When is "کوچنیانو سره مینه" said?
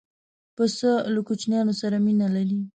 1.27-2.27